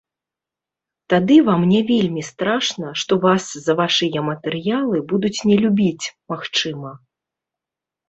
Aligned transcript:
Тады 1.13 1.37
вам 1.49 1.61
не 1.73 1.81
вельмі 1.91 2.23
страшна, 2.31 2.95
што 3.03 3.13
вас 3.27 3.43
за 3.67 3.73
вашыя 3.83 4.19
матэрыялы 4.33 4.97
будуць 5.15 5.35
не 5.53 5.63
любіць, 5.63 6.13
магчыма. 6.35 6.91